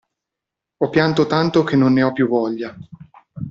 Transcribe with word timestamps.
Ho 0.79 0.89
pianto 0.89 1.27
tanto 1.27 1.63
che 1.63 1.75
non 1.75 1.93
ne 1.93 2.01
ho 2.01 2.11
più 2.11 2.27
voglia. 2.27 2.75